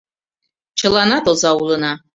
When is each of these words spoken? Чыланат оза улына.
Чыланат 0.79 1.25
оза 1.31 1.51
улына. 1.59 1.93